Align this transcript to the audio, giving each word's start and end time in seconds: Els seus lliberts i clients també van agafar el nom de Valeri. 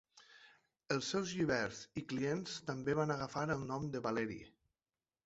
Els 0.93 1.09
seus 1.13 1.33
lliberts 1.39 1.81
i 2.01 2.03
clients 2.13 2.55
també 2.71 2.97
van 3.01 3.13
agafar 3.17 3.45
el 3.57 3.63
nom 3.73 3.87
de 3.97 4.03
Valeri. 4.07 4.39